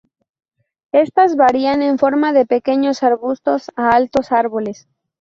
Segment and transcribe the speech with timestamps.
[0.93, 4.87] Estas varían en forma de pequeños arbustos a altos árboles.